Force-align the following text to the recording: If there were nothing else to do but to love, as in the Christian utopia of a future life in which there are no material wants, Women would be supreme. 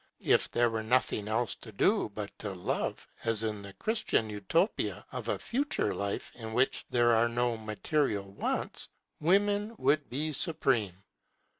If 0.25 0.49
there 0.49 0.71
were 0.71 0.81
nothing 0.81 1.27
else 1.27 1.53
to 1.57 1.71
do 1.71 2.09
but 2.15 2.31
to 2.39 2.53
love, 2.53 3.07
as 3.23 3.43
in 3.43 3.61
the 3.61 3.73
Christian 3.73 4.31
utopia 4.31 5.05
of 5.11 5.27
a 5.27 5.37
future 5.37 5.93
life 5.93 6.31
in 6.33 6.53
which 6.53 6.83
there 6.89 7.11
are 7.15 7.29
no 7.29 7.55
material 7.55 8.31
wants, 8.33 8.89
Women 9.19 9.75
would 9.77 10.09
be 10.09 10.33
supreme. 10.33 11.03